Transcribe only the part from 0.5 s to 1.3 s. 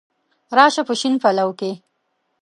را شه په شین